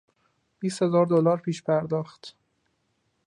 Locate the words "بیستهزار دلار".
0.59-1.37